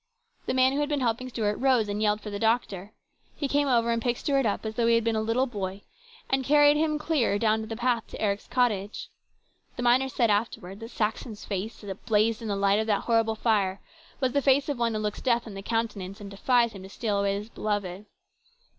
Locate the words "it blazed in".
11.91-12.47